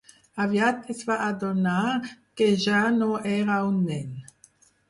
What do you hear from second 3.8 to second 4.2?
nen.